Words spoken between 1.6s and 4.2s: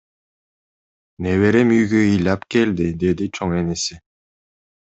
үйгө ыйлап келди,— деди чоң энеси.